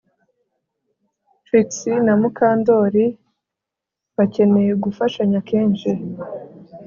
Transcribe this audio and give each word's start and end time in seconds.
Trix 1.45 1.69
na 2.05 2.13
Mukandoli 2.19 3.05
bakeneye 4.17 4.71
gufashanya 4.83 5.39
kenshi 5.49 5.89